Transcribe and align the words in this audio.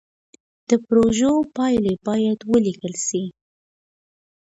د 0.69 0.71
پروژو 0.85 1.31
پايلې 1.55 1.93
بايد 2.05 2.39
وليکل 2.51 2.93
سي. 3.07 3.23